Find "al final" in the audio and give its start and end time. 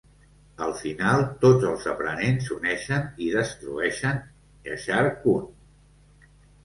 0.67-1.25